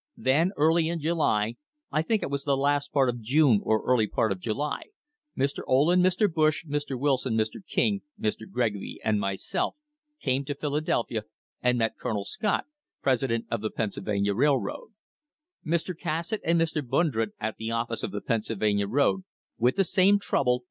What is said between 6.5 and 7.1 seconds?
Mr